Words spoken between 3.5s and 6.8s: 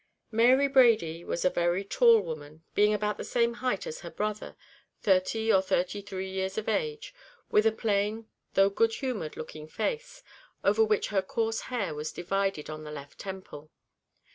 height as her brother, thirty or thirty three years of